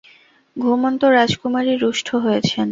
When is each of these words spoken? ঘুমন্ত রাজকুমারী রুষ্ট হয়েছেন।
ঘুমন্ত 0.55 1.01
রাজকুমারী 1.15 1.73
রুষ্ট 1.75 2.07
হয়েছেন। 2.15 2.67